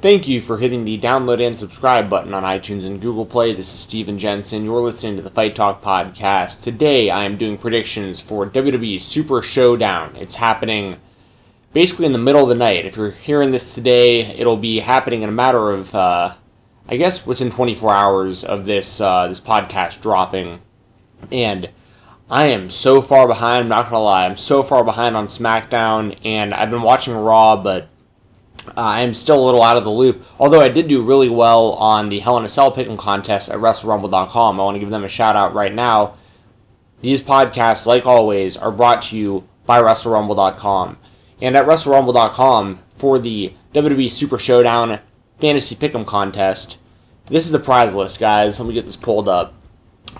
[0.00, 3.52] Thank you for hitting the download and subscribe button on iTunes and Google Play.
[3.52, 4.64] This is Steven Jensen.
[4.64, 6.62] You're listening to the Fight Talk podcast.
[6.62, 10.16] Today I am doing predictions for WWE Super Showdown.
[10.16, 10.96] It's happening
[11.74, 12.86] basically in the middle of the night.
[12.86, 16.34] If you're hearing this today, it'll be happening in a matter of, uh,
[16.88, 20.62] I guess, within 24 hours of this uh, this podcast dropping.
[21.30, 21.68] And
[22.30, 23.64] I am so far behind.
[23.64, 24.24] I'm not gonna lie.
[24.24, 27.89] I'm so far behind on SmackDown, and I've been watching Raw, but
[28.66, 30.24] uh, I'm still a little out of the loop.
[30.38, 33.58] Although I did do really well on the Hell in a Cell Pick'em contest at
[33.58, 34.60] WrestleRumble.com.
[34.60, 36.14] I want to give them a shout out right now.
[37.00, 40.98] These podcasts, like always, are brought to you by WrestleRumble.com.
[41.40, 45.00] And at WrestleRumble.com for the WWE Super Showdown
[45.38, 46.76] Fantasy Pick'em contest,
[47.26, 48.60] this is the prize list, guys.
[48.60, 49.54] Let me get this pulled up.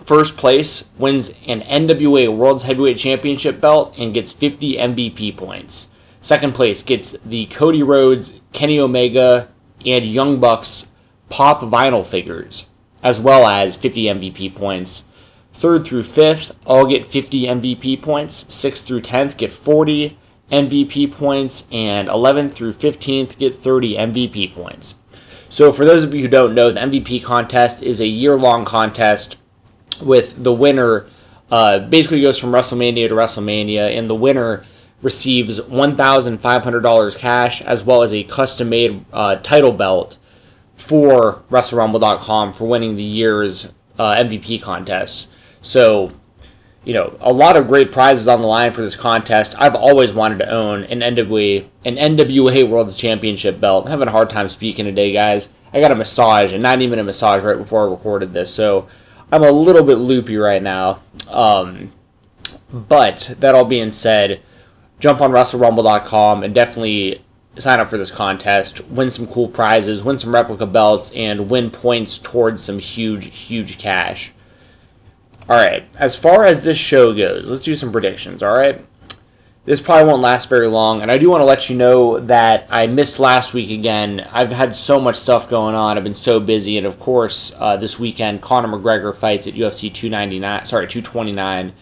[0.07, 5.89] First place wins an NWA World's Heavyweight Championship belt and gets 50 MVP points.
[6.21, 9.49] Second place gets the Cody Rhodes, Kenny Omega,
[9.85, 10.89] and Young Bucks
[11.29, 12.67] pop vinyl figures,
[13.03, 15.05] as well as 50 MVP points.
[15.55, 18.47] Third through fifth all get 50 MVP points.
[18.53, 20.19] Sixth through 10th get 40
[20.51, 21.67] MVP points.
[21.71, 24.95] And 11th through 15th get 30 MVP points.
[25.49, 28.65] So, for those of you who don't know, the MVP contest is a year long
[28.65, 29.37] contest
[30.01, 31.07] with the winner
[31.51, 34.65] uh, basically goes from WrestleMania to WrestleMania, and the winner
[35.03, 40.19] receives $1,500 cash as well as a custom made uh, title belt
[40.77, 43.67] for WrestleRumble.com for winning the year's
[43.99, 45.29] uh, MVP contest.
[45.63, 46.13] So,
[46.85, 49.55] you know, a lot of great prizes on the line for this contest.
[49.59, 53.85] I've always wanted to own an NWA an NWA World Championship belt.
[53.85, 55.51] I'm having a hard time speaking today, guys.
[55.73, 58.89] I got a massage and not even a massage right before I recorded this, so
[59.31, 61.01] I'm a little bit loopy right now.
[61.29, 61.93] Um,
[62.73, 64.41] but that all being said,
[65.01, 67.25] jump on WrestleRumble.com and definitely
[67.57, 71.71] sign up for this contest, win some cool prizes, win some replica belts, and win
[71.71, 74.33] points towards some huge, huge cash.
[75.49, 78.87] Alright, as far as this show goes, let's do some predictions, alright?
[79.65, 82.67] This probably won't last very long, and I do want to let you know that
[82.71, 84.27] I missed last week again.
[84.33, 85.99] I've had so much stuff going on.
[85.99, 89.93] I've been so busy, and of course, uh, this weekend Conor McGregor fights at UFC
[89.93, 91.73] 299, sorry 229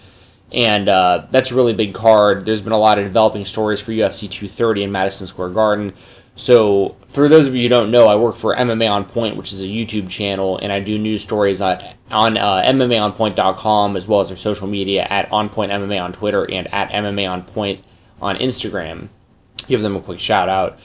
[0.53, 2.45] and uh, that's a really big card.
[2.45, 5.93] There's been a lot of developing stories for UFC 230 in Madison Square Garden.
[6.37, 9.53] So, for those of you who don't know, I work for MMA On Point, which
[9.53, 11.83] is a YouTube channel, and I do news stories on,
[12.13, 16.49] on uh, MMAOnPoint.com as well as our social media at On Point MMA on Twitter
[16.49, 17.85] and at MMA On Point
[18.23, 19.09] on Instagram.
[19.67, 20.79] Give them a quick shout out.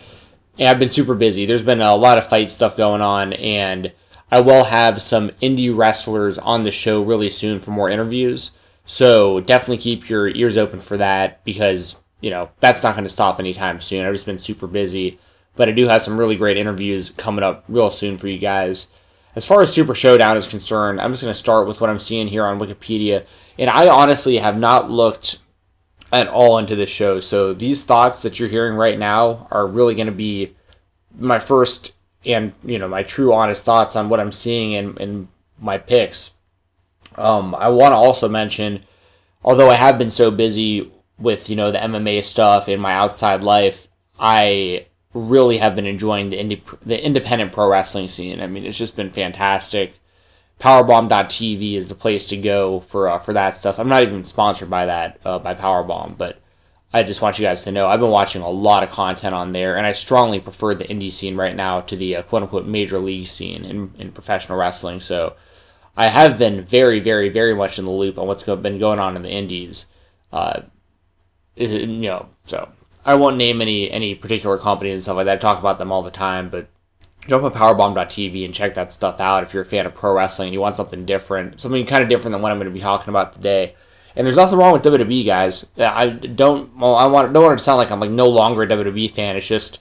[0.57, 1.45] And I've been super busy.
[1.45, 3.91] There's been a lot of fight stuff going on, and
[4.31, 8.51] I will have some indie wrestlers on the show really soon for more interviews.
[8.85, 13.09] So definitely keep your ears open for that because, you know, that's not going to
[13.09, 14.05] stop anytime soon.
[14.05, 15.19] I've just been super busy,
[15.55, 18.87] but I do have some really great interviews coming up real soon for you guys.
[19.35, 21.99] As far as Super Showdown is concerned, I'm just going to start with what I'm
[21.99, 23.25] seeing here on Wikipedia.
[23.57, 25.39] And I honestly have not looked
[26.11, 27.19] at all into this show.
[27.19, 30.55] So these thoughts that you're hearing right now are really going to be
[31.17, 31.93] my first
[32.25, 35.27] and, you know, my true honest thoughts on what I'm seeing and, and
[35.59, 36.31] my picks.
[37.17, 38.83] Um, I want to also mention,
[39.43, 43.41] although I have been so busy with you know the MMA stuff in my outside
[43.41, 43.87] life,
[44.19, 48.41] I really have been enjoying the indie, the independent pro wrestling scene.
[48.41, 49.99] I mean, it's just been fantastic.
[50.59, 53.79] Powerbomb.tv is the place to go for uh, for that stuff.
[53.79, 56.39] I'm not even sponsored by that uh, by Powerbomb, but
[56.93, 59.51] I just want you guys to know I've been watching a lot of content on
[59.51, 62.65] there, and I strongly prefer the indie scene right now to the uh, quote unquote
[62.65, 64.99] major league scene in, in professional wrestling.
[64.99, 65.35] So
[65.95, 69.15] I have been very, very, very much in the loop on what's been going on
[69.15, 69.85] in the Indies.
[70.31, 70.61] Uh,
[71.55, 72.69] you know, so
[73.05, 75.37] I won't name any any particular companies and stuff like that.
[75.37, 76.67] I talk about them all the time, but
[77.27, 80.47] jump on powerbomb.tv and check that stuff out if you're a fan of pro wrestling
[80.47, 82.81] and you want something different, something kind of different than what I'm going to be
[82.81, 83.75] talking about today.
[84.15, 85.65] And there's nothing wrong with WWE guys.
[85.77, 86.75] I don't.
[86.77, 89.11] Well, I want don't want it to sound like I'm like no longer a WWE
[89.11, 89.37] fan.
[89.37, 89.79] It's just,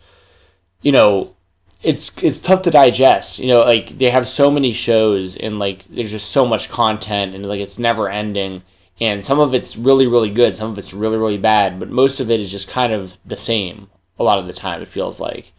[0.81, 1.35] you know,
[1.83, 3.39] it's it's tough to digest.
[3.39, 7.35] You know, like they have so many shows and like there's just so much content
[7.35, 8.63] and like it's never ending.
[9.01, 12.21] And some of it's really really good, some of it's really really bad, but most
[12.21, 14.83] of it is just kind of the same a lot of the time.
[14.83, 15.53] It feels like,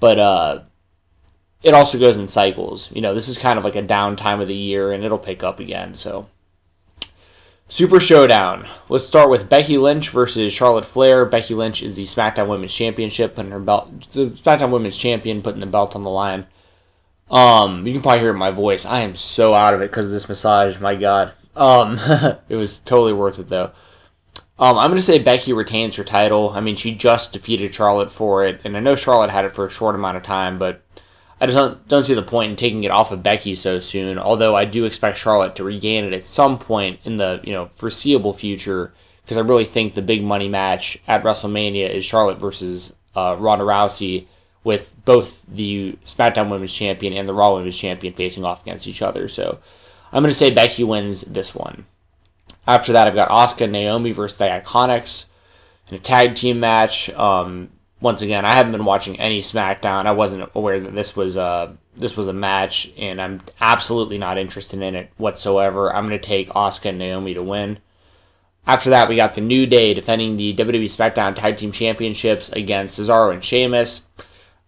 [0.00, 0.60] but uh,
[1.62, 2.90] it also goes in cycles.
[2.92, 5.18] You know, this is kind of like a down time of the year, and it'll
[5.18, 5.94] pick up again.
[5.94, 6.28] So
[7.68, 8.68] Super Showdown.
[8.88, 11.24] Let's start with Becky Lynch versus Charlotte Flair.
[11.24, 15.60] Becky Lynch is the SmackDown Women's Championship, putting her belt, the SmackDown Women's Champion, putting
[15.60, 16.46] the belt on the line.
[17.30, 18.84] Um, you can probably hear my voice.
[18.84, 20.78] I am so out of it because of this massage.
[20.78, 21.32] My God.
[21.56, 21.98] Um,
[22.48, 23.72] it was totally worth it though.
[24.58, 26.50] Um, I'm gonna say Becky retains her title.
[26.50, 29.66] I mean, she just defeated Charlotte for it, and I know Charlotte had it for
[29.66, 30.81] a short amount of time, but
[31.42, 34.16] I just don't, don't see the point in taking it off of Becky so soon.
[34.16, 37.66] Although I do expect Charlotte to regain it at some point in the you know
[37.66, 38.94] foreseeable future,
[39.24, 43.64] because I really think the big money match at WrestleMania is Charlotte versus uh, Ronda
[43.64, 44.26] Rousey,
[44.62, 49.02] with both the SmackDown Women's Champion and the Raw Women's Champion facing off against each
[49.02, 49.26] other.
[49.26, 49.58] So
[50.12, 51.86] I'm going to say Becky wins this one.
[52.68, 55.24] After that, I've got Asuka and Naomi versus the Iconics
[55.88, 57.10] in a tag team match.
[57.10, 57.70] Um,
[58.02, 60.06] once again, I haven't been watching any SmackDown.
[60.06, 64.38] I wasn't aware that this was a this was a match, and I'm absolutely not
[64.38, 65.94] interested in it whatsoever.
[65.94, 67.78] I'm going to take Asuka and Naomi to win.
[68.66, 72.98] After that, we got the New Day defending the WWE SmackDown Tag Team Championships against
[72.98, 74.08] Cesaro and Sheamus.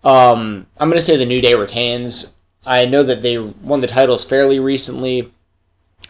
[0.05, 2.33] Um, I'm going to say the New Day retains.
[2.65, 5.33] I know that they won the titles fairly recently,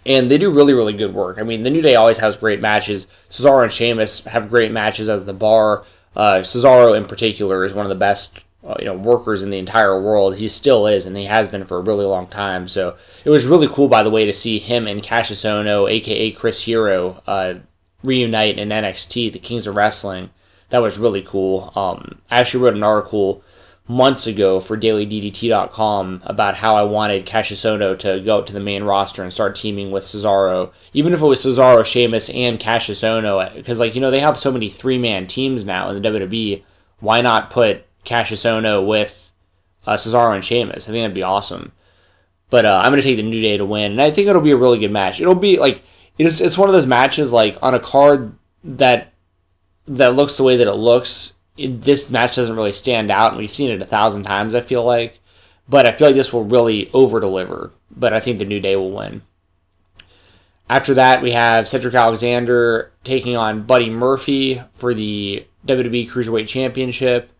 [0.04, 1.38] and they do really, really good work.
[1.38, 3.06] I mean, the New Day always has great matches.
[3.30, 5.84] Cesaro and Sheamus have great matches as the bar.
[6.16, 9.58] Uh, Cesaro, in particular, is one of the best uh, you know workers in the
[9.58, 10.36] entire world.
[10.36, 12.68] He still is, and he has been for a really long time.
[12.68, 16.30] So it was really cool, by the way, to see him and Kassius Ohno, aka
[16.30, 17.54] Chris Hero, uh,
[18.02, 20.30] reunite in NXT, the Kings of Wrestling.
[20.70, 21.72] That was really cool.
[21.76, 23.42] Um, I actually wrote an article
[23.86, 28.84] months ago for DailyDDT.com about how I wanted Kassius Ohno to go to the main
[28.84, 33.54] roster and start teaming with Cesaro, even if it was Cesaro, Sheamus, and Kassius Ohno,
[33.54, 36.62] because like you know they have so many three man teams now in the WWE.
[37.00, 39.30] Why not put Kassius Ohno with
[39.86, 40.88] uh, Cesaro and Sheamus?
[40.88, 41.72] I think that'd be awesome.
[42.48, 44.52] But uh, I'm gonna take the New Day to win, and I think it'll be
[44.52, 45.20] a really good match.
[45.20, 45.82] It'll be like
[46.16, 49.12] it's it's one of those matches like on a card that
[49.88, 53.38] that looks the way that it looks it, this match doesn't really stand out, and
[53.38, 54.54] we've seen it a thousand times.
[54.54, 55.20] I feel like,
[55.68, 57.70] but I feel like this will really over deliver.
[57.90, 59.22] But I think the New Day will win.
[60.68, 67.30] After that, we have Cedric Alexander taking on Buddy Murphy for the WWE Cruiserweight Championship.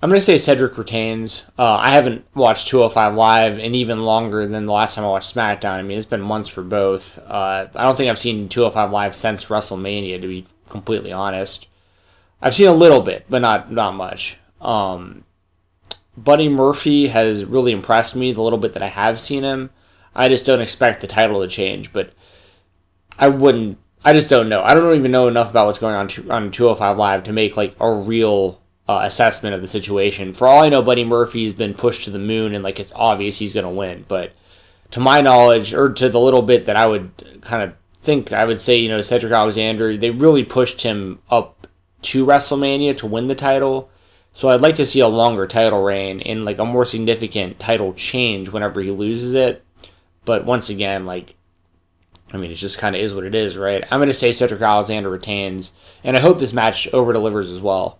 [0.00, 1.44] I'm going to say Cedric retains.
[1.58, 5.34] Uh, I haven't watched 205 Live in even longer than the last time I watched
[5.34, 5.78] SmackDown.
[5.78, 7.18] I mean, it's been months for both.
[7.18, 11.67] Uh, I don't think I've seen 205 Live since WrestleMania, to be completely honest.
[12.40, 14.38] I've seen a little bit, but not not much.
[14.60, 15.24] Um,
[16.16, 19.70] Buddy Murphy has really impressed me the little bit that I have seen him.
[20.14, 22.12] I just don't expect the title to change, but
[23.18, 23.78] I wouldn't.
[24.04, 24.62] I just don't know.
[24.62, 27.56] I don't even know enough about what's going on to, on 205 Live to make
[27.56, 30.32] like a real uh, assessment of the situation.
[30.32, 33.38] For all I know, Buddy Murphy's been pushed to the moon, and like it's obvious
[33.38, 34.04] he's going to win.
[34.06, 34.32] But
[34.92, 37.10] to my knowledge, or to the little bit that I would
[37.42, 41.57] kind of think, I would say, you know, Cedric Alexander, they really pushed him up
[42.02, 43.90] to WrestleMania to win the title.
[44.34, 47.92] So I'd like to see a longer title reign and like a more significant title
[47.94, 49.64] change whenever he loses it.
[50.24, 51.34] But once again, like
[52.32, 53.82] I mean, it just kind of is what it is, right?
[53.90, 55.72] I'm going to say Cedric Alexander retains,
[56.04, 57.98] and I hope this match over delivers as well.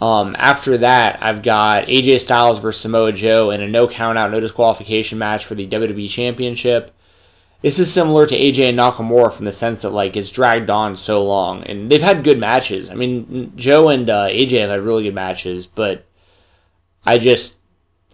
[0.00, 4.30] Um, after that, I've got AJ Styles versus Samoa Joe in a no count out,
[4.30, 6.92] no disqualification match for the WWE Championship.
[7.60, 10.94] This is similar to AJ and Nakamura from the sense that like it's dragged on
[10.94, 12.88] so long, and they've had good matches.
[12.88, 16.06] I mean, Joe and uh, AJ have had really good matches, but
[17.04, 17.56] I just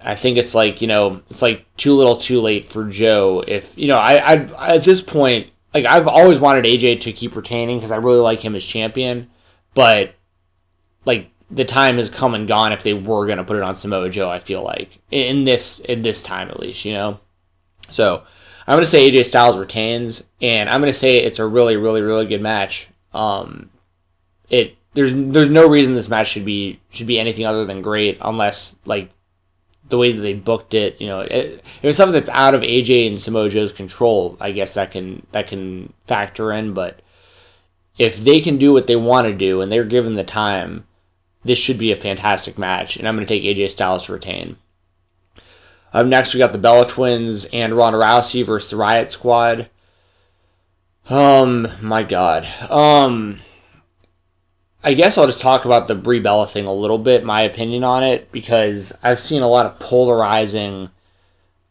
[0.01, 3.45] I think it's like you know it's like too little, too late for Joe.
[3.47, 7.37] If you know, I, I at this point, like I've always wanted AJ to keep
[7.37, 9.31] retaining because I really like him as champion,
[9.75, 10.15] but
[11.05, 14.09] like the time has come and gone if they were gonna put it on Samoa
[14.09, 14.31] Joe.
[14.31, 17.21] I feel like in this in this time at least, you know.
[17.91, 18.25] So
[18.67, 22.27] I'm to say AJ Styles retains, and I'm to say it's a really, really, really
[22.27, 22.89] good match.
[23.13, 23.71] Um,
[24.49, 28.19] it there's there's no reason this match should be should be anything other than great,
[28.21, 29.11] unless like
[29.89, 31.01] the way that they booked it.
[31.01, 34.37] You know, it, it was something that's out of AJ and Samoa Joe's control.
[34.41, 37.01] I guess that can that can factor in, but
[37.99, 40.87] if they can do what they want to do and they're given the time,
[41.45, 42.97] this should be a fantastic match.
[42.97, 44.57] And I'm to take AJ Styles to retain.
[45.95, 49.71] Up next, we got the Bella Twins and Ronda Rousey versus the Riot Squad.
[51.09, 52.47] Um, my God.
[52.69, 53.39] Um,
[54.83, 57.85] I guess I'll just talk about the Brie Bella thing a little bit, my opinion
[57.85, 60.91] on it, because I've seen a lot of polarizing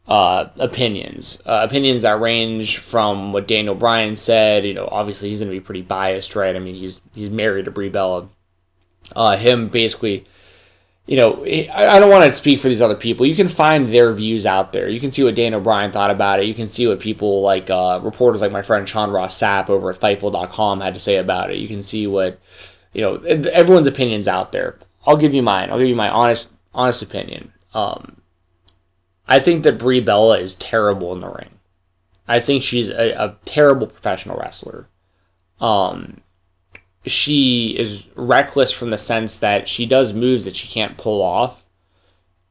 [0.08, 1.42] uh, opinions.
[1.44, 4.64] Uh, opinions that range from what Daniel Bryan said.
[4.64, 6.56] You know, obviously he's going to be pretty biased, right?
[6.56, 8.28] I mean, he's he's married to Brie Bella.
[9.14, 10.24] Uh, him basically
[11.06, 13.26] you know, I don't want to speak for these other people.
[13.26, 14.88] You can find their views out there.
[14.88, 16.46] You can see what Daniel Bryan thought about it.
[16.46, 19.90] You can see what people like uh, reporters like my friend Sean Ross Sapp over
[19.90, 21.58] at Fightful.com had to say about it.
[21.58, 22.40] You can see what,
[22.94, 24.78] you know, everyone's opinions out there.
[25.06, 25.70] I'll give you mine.
[25.70, 27.52] I'll give you my honest, honest opinion.
[27.74, 28.22] Um,
[29.28, 31.50] I think that Brie Bella is terrible in the ring.
[32.26, 34.88] I think she's a, a terrible professional wrestler.
[35.60, 36.22] Um,
[37.06, 41.64] she is reckless from the sense that she does moves that she can't pull off.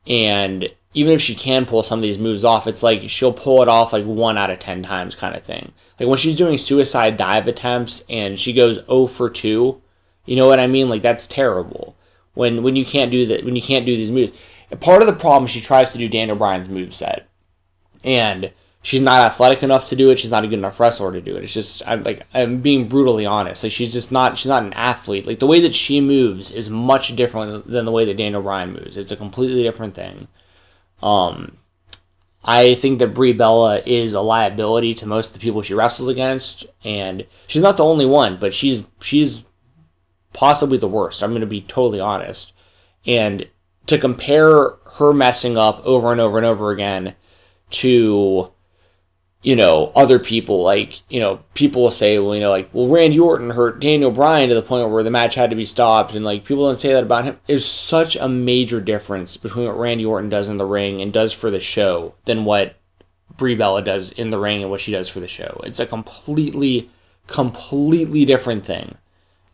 [0.05, 3.61] And even if she can pull some of these moves off, it's like she'll pull
[3.61, 5.71] it off like one out of ten times kind of thing.
[5.99, 9.81] Like when she's doing suicide dive attempts and she goes 0 for 2,
[10.25, 10.89] you know what I mean?
[10.89, 11.95] Like that's terrible.
[12.33, 14.33] When when you can't do that when you can't do these moves.
[14.79, 17.27] Part of the problem is she tries to do Daniel Bryan's move set.
[18.03, 18.51] And
[18.83, 20.19] she's not athletic enough to do it.
[20.19, 21.43] She's not a good enough wrestler to do it.
[21.43, 23.63] It's just I'm like I'm being brutally honest.
[23.63, 25.25] Like she's just not she's not an athlete.
[25.25, 28.73] Like the way that she moves is much different than the way that Daniel Bryan
[28.73, 28.97] moves.
[28.97, 30.27] It's a completely different thing.
[31.01, 31.57] Um,
[32.45, 36.09] I think that Brie Bella is a liability to most of the people she wrestles
[36.09, 39.45] against, and she's not the only one, but she's she's
[40.33, 41.23] possibly the worst.
[41.23, 42.51] I'm going to be totally honest.
[43.05, 43.47] And
[43.85, 47.15] to compare her messing up over and over and over again
[47.69, 48.51] to
[49.43, 52.87] you know, other people, like, you know, people will say, well, you know, like, well,
[52.87, 56.13] Randy Orton hurt Daniel Bryan to the point where the match had to be stopped,
[56.13, 57.37] and, like, people don't say that about him.
[57.45, 61.33] There's such a major difference between what Randy Orton does in the ring and does
[61.33, 62.77] for the show than what
[63.35, 65.59] Brie Bella does in the ring and what she does for the show.
[65.65, 66.89] It's a completely,
[67.27, 68.95] completely different thing.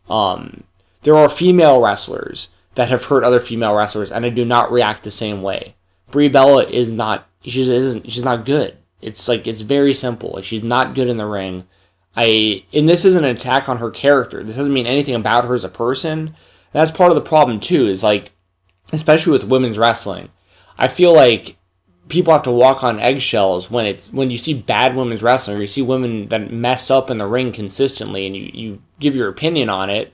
[0.08, 0.62] Um,
[1.02, 5.02] there are female wrestlers that have hurt other female wrestlers, and I do not react
[5.02, 5.74] the same way.
[6.12, 10.30] Brie Bella is not, she isn't, she's not good it's like it's very simple.
[10.34, 11.66] Like she's not good in the ring.
[12.16, 14.42] I and this isn't an attack on her character.
[14.42, 16.36] This doesn't mean anything about her as a person.
[16.72, 17.86] That's part of the problem too.
[17.86, 18.32] Is like,
[18.92, 20.28] especially with women's wrestling,
[20.78, 21.56] I feel like
[22.08, 25.60] people have to walk on eggshells when it's when you see bad women's wrestling or
[25.60, 29.28] you see women that mess up in the ring consistently and you, you give your
[29.28, 30.12] opinion on it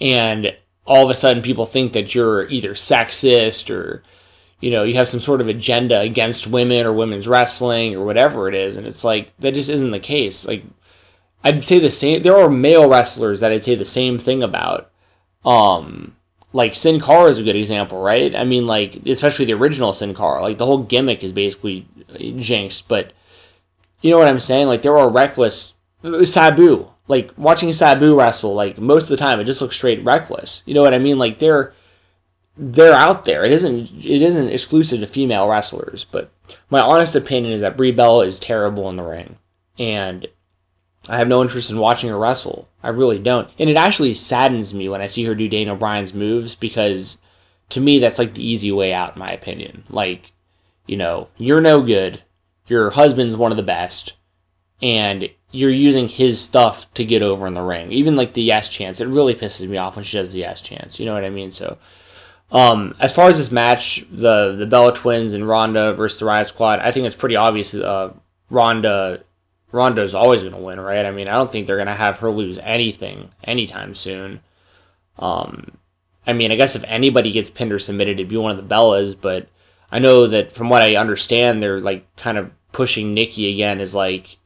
[0.00, 4.02] and all of a sudden people think that you're either sexist or
[4.60, 8.48] you know, you have some sort of agenda against women or women's wrestling or whatever
[8.48, 8.76] it is.
[8.76, 10.46] And it's like, that just isn't the case.
[10.46, 10.64] Like,
[11.42, 12.22] I'd say the same.
[12.22, 14.90] There are male wrestlers that I'd say the same thing about.
[15.44, 16.16] Um,
[16.54, 18.34] like Sin Cara is a good example, right?
[18.34, 20.40] I mean, like especially the original Sin Cara.
[20.40, 21.86] Like the whole gimmick is basically
[22.38, 23.12] jinxed, but
[24.00, 24.68] you know what I'm saying?
[24.68, 25.74] Like there are reckless
[26.24, 26.88] Sabu.
[27.08, 30.62] Like watching Sabu wrestle, like most of the time, it just looks straight reckless.
[30.64, 31.18] You know what I mean?
[31.18, 31.74] Like they're
[32.56, 33.44] they're out there.
[33.44, 36.30] It isn't it isn't exclusive to female wrestlers, but
[36.70, 39.36] my honest opinion is that Brie Bella is terrible in the ring,
[39.78, 40.26] and
[41.08, 42.68] I have no interest in watching her wrestle.
[42.82, 46.14] I really don't, and it actually saddens me when I see her do Daniel Bryan's
[46.14, 47.18] moves because
[47.70, 49.84] to me that's like the easy way out, in my opinion.
[49.90, 50.32] Like,
[50.86, 52.22] you know, you're no good.
[52.66, 54.14] Your husband's one of the best,
[54.80, 57.90] and you're using his stuff to get over in the ring.
[57.92, 60.60] Even like the yes chance, it really pisses me off when she does the yes
[60.60, 61.00] chance.
[61.00, 61.52] You know what I mean?
[61.52, 61.78] So
[62.54, 66.46] um, as far as this match, the the Bella Twins and Ronda versus the Riot
[66.46, 67.74] Squad, I think it's pretty obvious.
[67.74, 68.14] Uh,
[68.48, 69.24] Ronda
[69.72, 71.04] Ronda's always going to win, right?
[71.04, 74.40] I mean, I don't think they're going to have her lose anything anytime soon.
[75.18, 75.78] Um,
[76.28, 78.74] I mean, I guess if anybody gets pinned or submitted, it'd be one of the
[78.74, 79.20] Bellas.
[79.20, 79.48] But
[79.90, 83.96] I know that from what I understand, they're like kind of pushing Nikki again as
[83.96, 84.36] like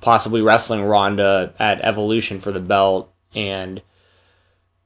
[0.00, 3.82] possibly wrestling Ronda at Evolution for the belt, and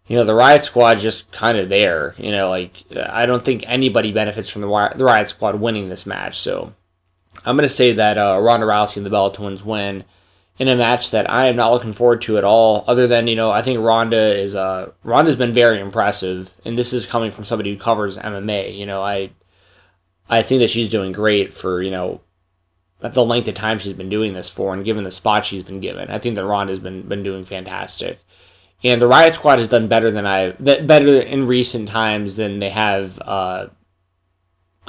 [0.07, 2.15] you know, the Riot Squad's just kind of there.
[2.19, 6.07] You know, like I don't think anybody benefits from the the Riot Squad winning this
[6.07, 6.41] match.
[6.41, 6.73] So
[7.45, 10.05] I'm going to say that uh, Ronda Rousey and the Bella Twins win
[10.59, 12.85] in a match that I am not looking forward to at all.
[12.87, 16.93] Other than you know, I think Ronda is uh Ronda's been very impressive, and this
[16.93, 18.77] is coming from somebody who covers MMA.
[18.77, 19.31] You know, I
[20.29, 22.21] I think that she's doing great for you know
[23.01, 25.81] the length of time she's been doing this for, and given the spot she's been
[25.81, 26.11] given.
[26.11, 28.19] I think that Ronda's been been doing fantastic
[28.85, 32.71] and the Riot Squad has done better than I better in recent times than they
[32.71, 33.19] have.
[33.21, 33.69] Uh,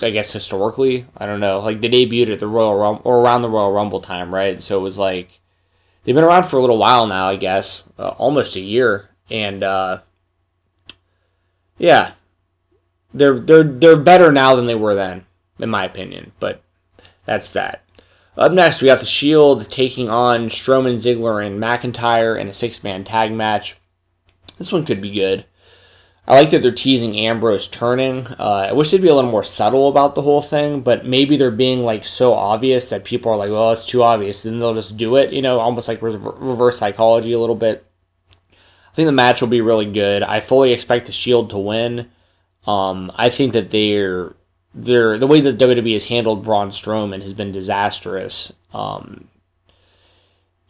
[0.01, 1.61] I guess historically, I don't know.
[1.61, 4.61] Like they debuted at the Royal Rumble or around the Royal Rumble time, right?
[4.61, 5.39] So it was like
[6.03, 9.63] they've been around for a little while now, I guess, uh, almost a year, and
[9.63, 10.01] uh,
[11.77, 12.11] yeah,
[13.13, 15.25] they're they're they're better now than they were then,
[15.59, 16.33] in my opinion.
[16.41, 16.61] But
[17.25, 17.83] that's that.
[18.37, 23.05] Up next, we got the Shield taking on Strowman, Ziggler, and McIntyre in a six-man
[23.05, 23.77] tag match.
[24.57, 25.45] This one could be good.
[26.27, 28.25] I like that they're teasing Ambrose turning.
[28.27, 31.37] Uh, I wish they'd be a little more subtle about the whole thing, but maybe
[31.37, 34.73] they're being like so obvious that people are like, "Well, it's too obvious," then they'll
[34.73, 35.31] just do it.
[35.33, 37.85] You know, almost like reverse psychology a little bit.
[38.51, 40.23] I think the match will be really good.
[40.23, 42.09] I fully expect the Shield to win.
[42.65, 44.33] Um, I think that they're
[44.73, 48.51] they're the way that WWE has handled Braun Strowman has been disastrous.
[48.73, 49.27] Um,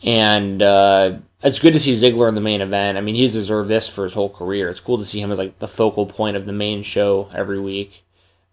[0.04, 2.98] and uh, it's good to see Ziggler in the main event.
[2.98, 4.68] I mean, he's deserved this for his whole career.
[4.68, 7.60] It's cool to see him as like the focal point of the main show every
[7.60, 8.04] week.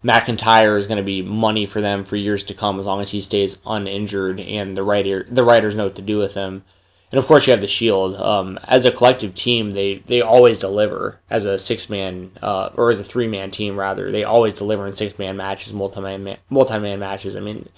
[0.03, 3.09] McIntyre is going to be money for them for years to come as long as
[3.09, 6.63] he stays uninjured and the writer the writers know what to do with him.
[7.09, 8.15] and of course you have the Shield.
[8.17, 12.91] Um, as a collective team, they they always deliver as a six man uh, or
[12.91, 14.11] as a three man team rather.
[14.11, 17.35] They always deliver in six man matches, multi man multi man matches.
[17.35, 17.69] I mean,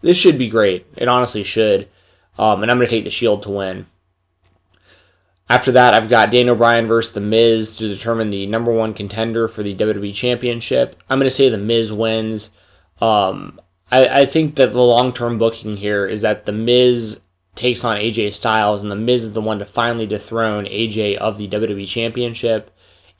[0.00, 0.86] this should be great.
[0.96, 1.88] It honestly should.
[2.38, 3.86] Um, and I'm going to take the Shield to win.
[5.48, 9.48] After that, I've got Daniel Bryan versus The Miz to determine the number one contender
[9.48, 10.96] for the WWE Championship.
[11.10, 12.50] I'm going to say The Miz wins.
[13.00, 17.20] Um, I, I think that the long term booking here is that The Miz
[17.54, 21.36] takes on AJ Styles, and The Miz is the one to finally dethrone AJ of
[21.38, 22.70] the WWE Championship.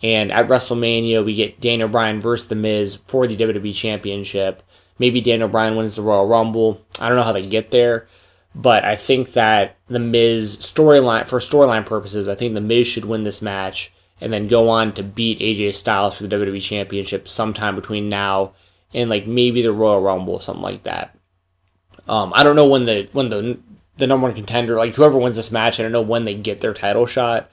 [0.02, 4.62] And at WrestleMania, we get Daniel Bryan versus The Miz for the WWE Championship.
[4.98, 6.80] Maybe Daniel Bryan wins the Royal Rumble.
[6.98, 8.06] I don't know how they get there,
[8.54, 13.04] but I think that The Miz storyline, for storyline purposes, I think The Miz should
[13.04, 17.28] win this match and then go on to beat AJ Styles for the WWE Championship
[17.28, 18.52] sometime between now
[18.94, 21.16] and like maybe the Royal Rumble, or something like that.
[22.06, 23.58] Um, I don't know when the when the
[23.96, 26.60] the number one contender, like whoever wins this match, I don't know when they get
[26.60, 27.50] their title shot.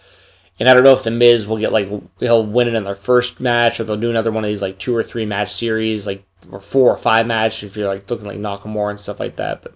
[0.60, 1.88] And I don't know if the Miz will get like
[2.20, 4.78] he'll win it in their first match, or they'll do another one of these like
[4.78, 8.28] two or three match series, like or four or five match if you're like looking
[8.28, 9.64] like Nakamura and stuff like that.
[9.64, 9.76] But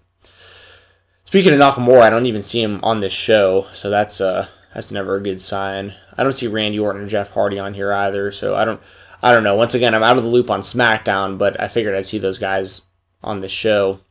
[1.34, 4.92] speaking of Nakamura, I don't even see him on this show, so that's uh that's
[4.92, 5.96] never a good sign.
[6.16, 8.80] I don't see Randy Orton or Jeff Hardy on here either, so I don't
[9.24, 9.56] I don't know.
[9.56, 12.38] Once again, I'm out of the loop on SmackDown, but I figured I'd see those
[12.38, 12.84] guys
[13.24, 14.02] on this show.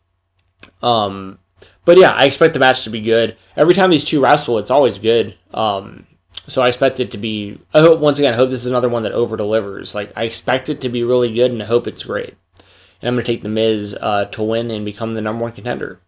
[0.83, 1.38] Um,
[1.85, 3.37] but yeah, I expect the match to be good.
[3.57, 5.37] Every time these two wrestle, it's always good.
[5.55, 6.09] Um,
[6.49, 7.61] so I expect it to be.
[7.73, 9.95] I hope once again, I hope this is another one that over delivers.
[9.95, 12.35] Like I expect it to be really good, and I hope it's great.
[13.00, 15.52] And I'm going to take the Miz uh, to win and become the number one
[15.52, 16.00] contender.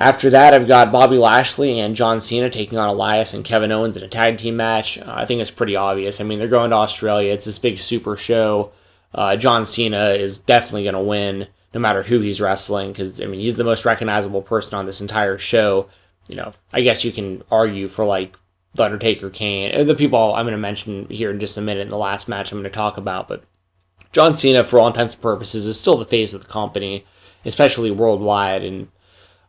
[0.00, 3.98] After that, I've got Bobby Lashley and John Cena taking on Elias and Kevin Owens
[3.98, 4.96] in a tag team match.
[4.96, 6.22] Uh, I think it's pretty obvious.
[6.22, 7.34] I mean, they're going to Australia.
[7.34, 8.72] It's this big super show.
[9.14, 13.26] Uh, John Cena is definitely going to win no matter who he's wrestling because, I
[13.26, 15.90] mean, he's the most recognizable person on this entire show.
[16.28, 18.38] You know, I guess you can argue for like
[18.74, 21.90] The Undertaker, Kane, the people I'm going to mention here in just a minute in
[21.90, 23.28] the last match I'm going to talk about.
[23.28, 23.44] But
[24.12, 27.04] John Cena, for all intents and purposes, is still the face of the company,
[27.44, 28.64] especially worldwide.
[28.64, 28.88] And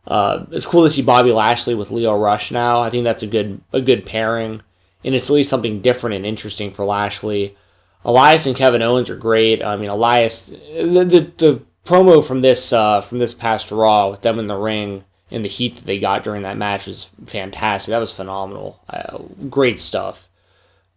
[0.06, 2.80] uh, it's cool to see Bobby Lashley with Lio Rush now.
[2.80, 4.62] I think that's a good a good pairing,
[5.04, 7.56] and it's at least something different and interesting for Lashley.
[8.04, 9.62] Elias and Kevin Owens are great.
[9.62, 14.22] I mean, Elias, the the, the promo from this uh, from this past Raw with
[14.22, 17.90] them in the ring and the heat that they got during that match was fantastic.
[17.90, 18.80] That was phenomenal.
[18.88, 20.28] Uh, great stuff.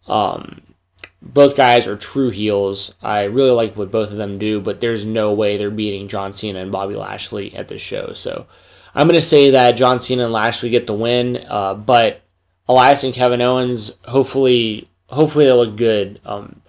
[0.08, 0.62] Um,
[1.22, 2.94] both guys are true heels.
[3.02, 6.34] I really like what both of them do, but there's no way they're beating John
[6.34, 8.14] Cena and Bobby Lashley at this show.
[8.14, 8.46] So
[8.96, 12.22] I'm going to say that John Cena and Lashley get the win, uh, but
[12.68, 16.22] Elias and Kevin Owens, hopefully, hopefully they look good.
[16.24, 16.62] Um,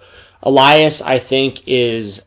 [0.42, 2.26] Elias, I think, is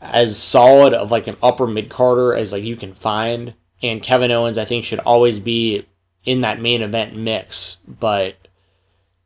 [0.00, 4.30] as solid of like an upper mid carder as like you can find, and Kevin
[4.30, 5.86] Owens, I think, should always be
[6.24, 8.36] in that main event mix, but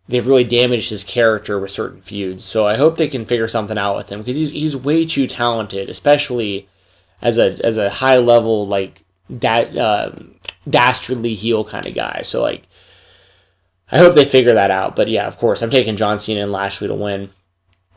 [0.07, 2.44] they've really damaged his character with certain feuds.
[2.44, 5.26] So I hope they can figure something out with him because he's he's way too
[5.26, 6.68] talented, especially
[7.20, 10.12] as a as a high level like that uh,
[10.68, 12.22] dastardly heel kind of guy.
[12.24, 12.64] So like,
[13.92, 14.96] I hope they figure that out.
[14.96, 17.30] But yeah, of course, I'm taking John Cena and Lashley to win.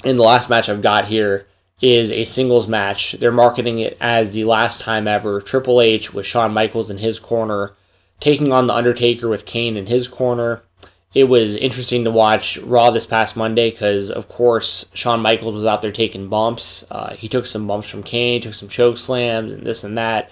[0.03, 1.47] And the last match I've got here
[1.81, 3.13] is a singles match.
[3.13, 5.41] They're marketing it as the last time ever.
[5.41, 7.73] Triple H with Shawn Michaels in his corner,
[8.19, 10.61] taking on the Undertaker with Kane in his corner.
[11.13, 15.65] It was interesting to watch Raw this past Monday because, of course, Shawn Michaels was
[15.65, 16.83] out there taking bumps.
[16.89, 20.31] Uh, he took some bumps from Kane, took some choke slams, and this and that.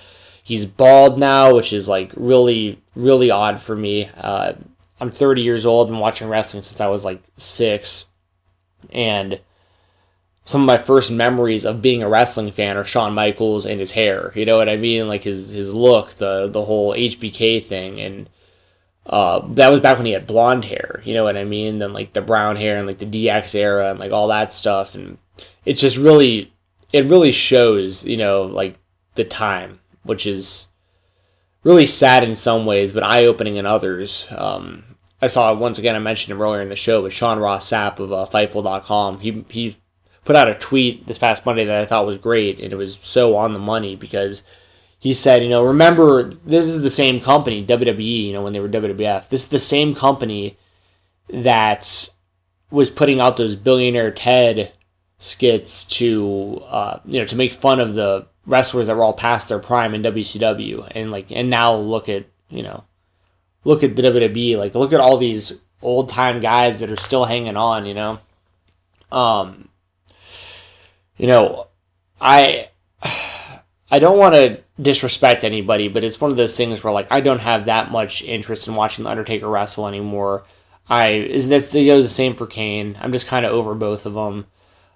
[0.51, 4.09] He's bald now, which is like really, really odd for me.
[4.17, 4.51] Uh,
[4.99, 8.07] I'm 30 years old and watching wrestling since I was like six.
[8.91, 9.39] And
[10.43, 13.93] some of my first memories of being a wrestling fan are Shawn Michaels and his
[13.93, 14.33] hair.
[14.35, 15.07] You know what I mean?
[15.07, 18.29] Like his his look, the the whole HBK thing, and
[19.05, 21.01] uh, that was back when he had blonde hair.
[21.05, 21.79] You know what I mean?
[21.79, 24.95] Then like the brown hair and like the DX era and like all that stuff,
[24.95, 25.17] and
[25.63, 26.51] it's just really
[26.91, 28.03] it really shows.
[28.03, 28.77] You know, like
[29.15, 30.67] the time which is
[31.63, 34.27] really sad in some ways, but eye opening in others.
[34.31, 34.83] Um,
[35.21, 37.99] I saw once again I mentioned him earlier in the show, but Sean Ross Sapp
[37.99, 39.19] of uh, Fightful.com.
[39.19, 39.77] He he
[40.25, 42.95] put out a tweet this past Monday that I thought was great, and it was
[43.01, 44.43] so on the money because
[44.99, 48.59] he said, you know, remember this is the same company WWE, you know, when they
[48.59, 49.29] were WWF.
[49.29, 50.57] This is the same company
[51.29, 52.09] that
[52.71, 54.71] was putting out those billionaire Ted
[55.19, 59.47] skits to uh, you know to make fun of the wrestlers that were all past
[59.49, 62.83] their prime in WCW, and like, and now look at you know,
[63.63, 67.25] look at the WWE, like look at all these old time guys that are still
[67.25, 68.19] hanging on, you know.
[69.11, 69.69] Um,
[71.17, 71.67] you know,
[72.19, 72.69] I
[73.91, 77.21] I don't want to disrespect anybody, but it's one of those things where like I
[77.21, 80.43] don't have that much interest in watching the Undertaker wrestle anymore.
[80.87, 82.97] I is that goes the same for Kane.
[83.01, 84.45] I'm just kind of over both of them.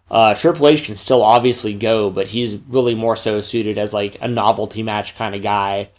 [0.10, 4.18] Uh, Triple H can still obviously go, but he's really more so suited as like
[4.22, 5.90] a novelty match kind of guy.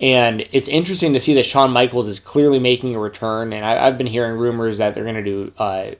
[0.00, 3.52] And it's interesting to see that Shawn Michaels is clearly making a return.
[3.52, 5.90] And I, have been hearing rumors that they're going to do uh,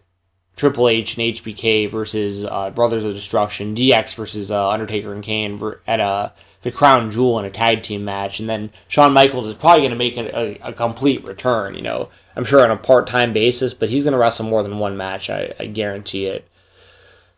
[0.56, 5.60] Triple H and HBK versus uh, Brothers of Destruction, DX versus uh, Undertaker and Kane
[5.86, 9.54] at a the crown jewel in a tag team match, and then Shawn Michaels is
[9.54, 11.74] probably going to make a, a, a, complete return.
[11.74, 14.62] You know, I'm sure on a part time basis, but he's going to wrestle more
[14.62, 15.30] than one match.
[15.30, 16.48] I, I, guarantee it.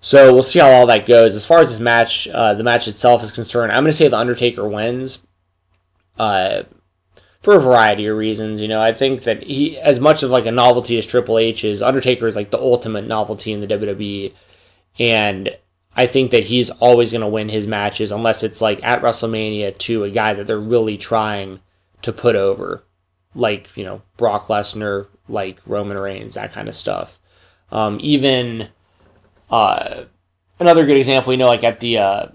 [0.00, 1.34] So we'll see how all that goes.
[1.34, 4.08] As far as this match, uh, the match itself is concerned, I'm going to say
[4.08, 5.18] the Undertaker wins.
[6.18, 6.64] Uh,
[7.42, 10.46] for a variety of reasons, you know, I think that he, as much of like
[10.46, 14.34] a novelty as Triple H is, Undertaker is like the ultimate novelty in the WWE,
[14.98, 15.56] and
[15.96, 19.76] I think that he's always going to win his matches unless it's like at WrestleMania
[19.78, 21.60] to a guy that they're really trying
[22.02, 22.84] to put over,
[23.34, 27.18] like you know Brock Lesnar, like Roman Reigns, that kind of stuff.
[27.72, 28.68] Um, even
[29.50, 30.04] uh,
[30.58, 32.26] another good example, you know, like at the uh,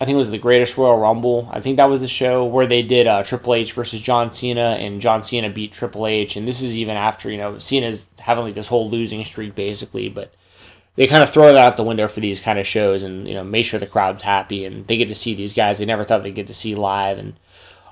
[0.00, 1.48] I think it was the Greatest Royal Rumble.
[1.52, 4.76] I think that was the show where they did uh, Triple H versus John Cena,
[4.80, 6.36] and John Cena beat Triple H.
[6.36, 10.08] And this is even after you know Cena's having like this whole losing streak basically,
[10.08, 10.34] but
[10.96, 13.34] they kind of throw that out the window for these kind of shows and you
[13.34, 16.04] know make sure the crowd's happy and they get to see these guys they never
[16.04, 17.34] thought they'd get to see live and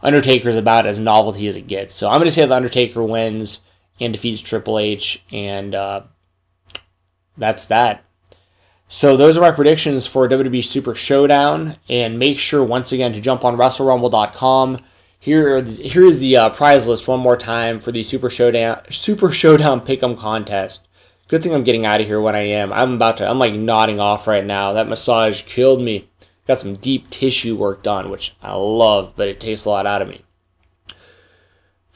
[0.03, 1.95] Undertaker's about as novelty as it gets.
[1.95, 3.61] So I'm going to say the Undertaker wins
[4.01, 6.03] and defeats Triple H, and uh,
[7.37, 8.05] that's that.
[8.91, 13.21] So those are my predictions for WWE Super Showdown, and make sure once again to
[13.21, 14.81] jump on WrestleRumble.com.
[15.21, 19.31] Here, here is the uh, prize list one more time for the Super Showdown Super
[19.31, 20.89] Showdown Pick'em contest.
[21.29, 22.73] Good thing I'm getting out of here when I am.
[22.73, 24.73] I'm about to, I'm like nodding off right now.
[24.73, 26.09] That massage killed me.
[26.47, 30.01] Got some deep tissue work done, which I love, but it takes a lot out
[30.01, 30.25] of me.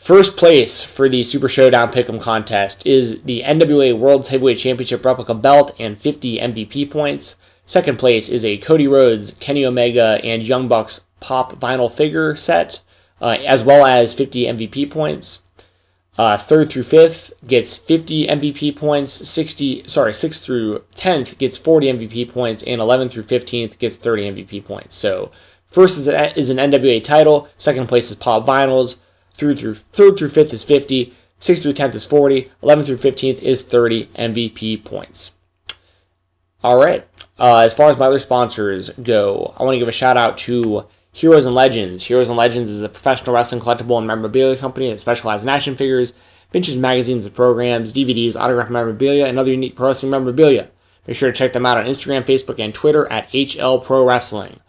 [0.02, 5.32] First place for the Super Showdown Pick'em contest is the NWA World Heavyweight Championship replica
[5.32, 7.36] belt and 50 MVP points.
[7.66, 12.80] Second place is a Cody Rhodes, Kenny Omega, and Young Bucks pop vinyl figure set,
[13.20, 15.44] uh, as well as 50 MVP points.
[16.18, 19.12] Uh, third through fifth gets 50 MVP points.
[19.28, 24.32] 60, sorry, sixth through tenth gets 40 MVP points, and 11th through 15th gets 30
[24.32, 24.96] MVP points.
[24.96, 25.30] So
[25.68, 27.48] first is, is an NWA title.
[27.56, 28.96] Second place is Pop Vinyls.
[29.37, 31.14] Third through third through fifth is 50.
[31.40, 32.51] Sixth through tenth is 40.
[32.62, 35.33] 11th through 15th is 30 MVP points.
[36.62, 37.05] All right.
[37.38, 40.38] Uh, as far as my other sponsors go, I want to give a shout out
[40.38, 42.05] to Heroes and Legends.
[42.05, 45.75] Heroes and Legends is a professional wrestling collectible and memorabilia company that specializes in action
[45.75, 46.12] figures,
[46.53, 50.71] vintage magazines and programs, DVDs, autographed memorabilia, and other unique pro wrestling memorabilia.
[51.09, 54.61] Make sure to check them out on Instagram, Facebook, and Twitter at HL Pro Wrestling.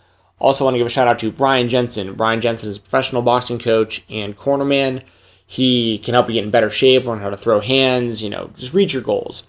[0.43, 2.15] Also, want to give a shout out to Brian Jensen.
[2.15, 5.01] Brian Jensen is a professional boxing coach and cornerman.
[5.45, 8.51] He can help you get in better shape, learn how to throw hands, you know,
[8.55, 9.43] just reach your goals.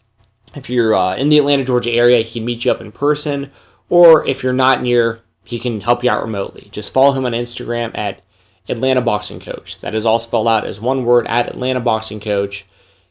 [0.55, 3.51] If you're uh, in the Atlanta, Georgia area, he can meet you up in person,
[3.89, 6.69] or if you're not near he can help you out remotely.
[6.73, 8.23] Just follow him on Instagram at
[8.69, 9.81] Atlanta Boxing Coach.
[9.81, 12.67] That is all spelled out as one word at Atlanta Boxing Coach,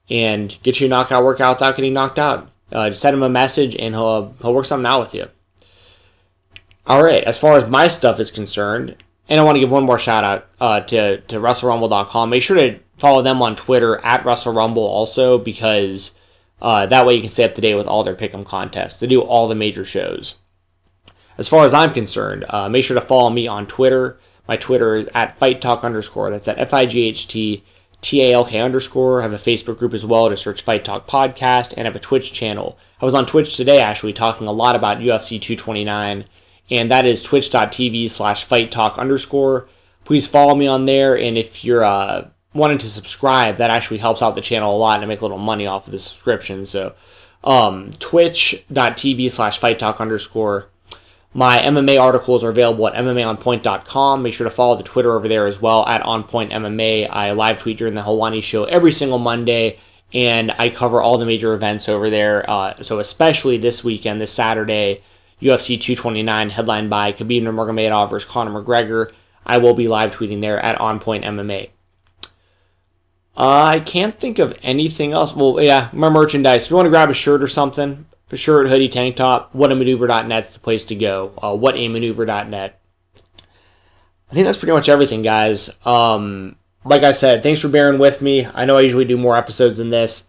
[0.10, 2.50] and get your knockout workout without getting knocked out.
[2.72, 5.28] Uh, just send him a message, and he'll he'll work something out with you.
[6.86, 7.24] All right.
[7.24, 8.96] As far as my stuff is concerned,
[9.30, 12.30] and I want to give one more shout out uh, to to WrestleRumble.com.
[12.30, 16.15] Make sure to follow them on Twitter at WrestleRumble also because
[16.62, 18.98] uh, that way you can stay up to date with all their pick'em contests.
[18.98, 20.36] They do all the major shows
[21.38, 24.19] as far as I'm concerned, uh, make sure to follow me on Twitter.
[24.48, 26.30] My Twitter is at Fight Talk underscore.
[26.30, 27.63] That's at F I G H T
[28.02, 29.19] T A L K underscore.
[29.19, 31.96] I have a Facebook group as well to search Fight Talk Podcast and I have
[31.96, 32.78] a Twitch channel.
[33.02, 36.26] I was on Twitch today actually talking a lot about UFC 229,
[36.69, 39.67] and that is twitch.tv slash Fight Talk underscore.
[40.06, 44.21] Please follow me on there, and if you're uh, wanting to subscribe, that actually helps
[44.21, 46.65] out the channel a lot and I make a little money off of the subscription.
[46.65, 46.93] So,
[47.43, 50.69] um, twitch.tv slash Fight Talk underscore.
[51.36, 54.21] My MMA articles are available at MMAOnPoint.com.
[54.21, 57.10] Make sure to follow the Twitter over there as well at OnPointMMA.
[57.10, 59.80] I live tweet during the Helwani show every single Monday,
[60.13, 62.47] and I cover all the major events over there.
[62.47, 65.02] Uh, so especially this weekend, this Saturday,
[65.43, 69.12] UFC 229, headlined by Khabib Nurmagomedov versus Conor McGregor.
[69.45, 71.69] I will be live tweeting there at OnPointMMA.
[73.36, 75.36] Uh, I can't think of anything else.
[75.36, 76.65] Well, yeah, my merchandise.
[76.65, 80.53] If you want to grab a shirt or something, a shirt, hoodie, tank top, whatamaneuver.net's
[80.53, 81.34] the place to go.
[81.38, 82.79] Uh, whatamaneuver.net.
[84.29, 85.69] I think that's pretty much everything, guys.
[85.86, 88.45] Um, like I said, thanks for bearing with me.
[88.45, 90.27] I know I usually do more episodes than this.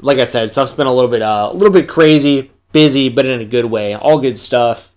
[0.00, 3.26] Like I said, stuff's been a little bit, uh, a little bit crazy, busy, but
[3.26, 3.94] in a good way.
[3.94, 4.92] All good stuff.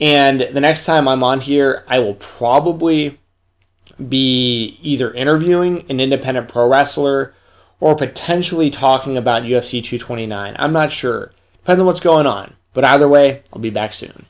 [0.00, 3.18] And the next time I'm on here, I will probably
[4.08, 7.34] be either interviewing an independent pro wrestler
[7.80, 10.56] or potentially talking about UFC 229.
[10.58, 11.32] I'm not sure.
[11.62, 12.54] Depends on what's going on.
[12.74, 14.26] But either way, I'll be back soon.